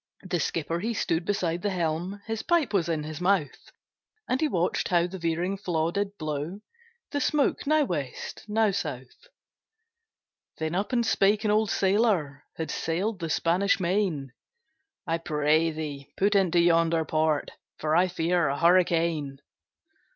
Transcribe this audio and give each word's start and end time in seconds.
The 0.23 0.39
skipper 0.39 0.79
he 0.79 0.95
stood 0.95 1.25
beside 1.25 1.61
the 1.61 1.69
helm, 1.69 2.21
His 2.25 2.41
pipe 2.41 2.73
was 2.73 2.89
in 2.89 3.03
his 3.03 3.21
mouth, 3.21 3.71
And 4.27 4.41
he 4.41 4.47
watched 4.47 4.87
how 4.87 5.05
the 5.05 5.19
veering 5.19 5.57
flaw 5.59 5.91
did 5.91 6.17
blow 6.17 6.61
The 7.11 7.21
smoke 7.21 7.67
now 7.67 7.83
West, 7.83 8.43
now 8.47 8.71
South. 8.71 9.27
Then 10.57 10.73
up 10.73 10.91
and 10.91 11.05
spake 11.05 11.43
an 11.45 11.51
old 11.51 11.69
sailòr, 11.69 12.41
Had 12.57 12.71
sail'd 12.71 13.19
the 13.19 13.29
Spanish 13.29 13.79
Main, 13.79 14.31
'I 15.05 15.17
pray 15.19 15.69
thee, 15.69 16.11
put 16.17 16.33
into 16.33 16.59
yonder 16.59 17.05
port, 17.05 17.51
For 17.77 17.95
I 17.95 18.07
fear 18.07 18.47
a 18.47 18.57
hurricane. 18.57 19.37